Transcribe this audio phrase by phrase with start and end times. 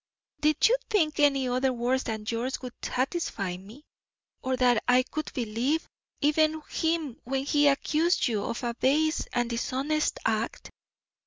[0.39, 3.83] Did you think any other words than yours would satisfy me,
[4.41, 5.87] or that I could believe
[6.21, 10.71] even him when he accused you of a base and dishonest act?